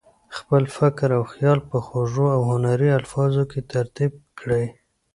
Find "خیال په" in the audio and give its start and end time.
1.33-1.77